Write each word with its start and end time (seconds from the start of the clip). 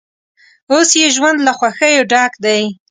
اوس 0.71 0.89
یې 0.99 1.07
ژوند 1.15 1.37
له 1.47 1.51
خوښیو 1.57 2.07
ډک 2.11 2.33
دی. 2.45 2.61